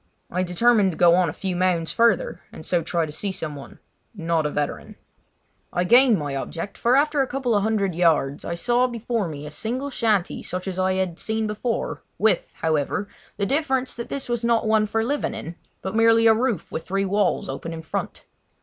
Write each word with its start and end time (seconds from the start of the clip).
I 0.31 0.41
determined 0.41 0.93
to 0.93 0.97
go 0.97 1.13
on 1.13 1.29
a 1.29 1.31
few 1.31 1.55
mounds 1.55 1.91
further 1.91 2.41
and 2.51 2.65
so 2.65 2.81
try 2.81 3.05
to 3.05 3.11
see 3.11 3.31
someone—not 3.31 4.47
a 4.47 4.49
veteran. 4.49 4.95
I 5.71 5.83
gained 5.83 6.17
my 6.17 6.35
object, 6.35 6.75
for 6.75 6.95
after 6.95 7.19
going 7.19 7.27
a 7.27 7.29
couple 7.29 7.53
of 7.55 7.61
hundred 7.61 7.93
yards 7.93 8.43
I 8.43 8.55
saw 8.55 8.87
before 8.87 9.27
me 9.27 9.45
a 9.45 9.51
single 9.51 9.91
shanty 9.91 10.41
such 10.41 10.67
as 10.67 10.79
I 10.79 10.93
had 10.93 11.19
seen 11.19 11.45
before—with, 11.45 12.49
however, 12.61 13.09
the 13.37 13.45
difference 13.45 13.93
that 13.93 14.09
this 14.09 14.27
was 14.27 14.43
not 14.43 14.65
one 14.65 14.87
for 14.87 15.03
living 15.03 15.35
in, 15.35 15.53
but 15.83 15.95
merely 15.95 16.25
a 16.25 16.33
roof 16.33 16.71
with 16.71 16.83
three 16.87 17.05
walls 17.05 17.47
open 17.47 17.71
in 17.71 17.83
front. 17.83 18.25